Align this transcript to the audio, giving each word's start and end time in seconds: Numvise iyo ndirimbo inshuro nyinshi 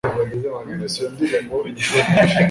Numvise 0.65 0.95
iyo 0.99 1.09
ndirimbo 1.13 1.55
inshuro 1.69 2.01
nyinshi 2.09 2.37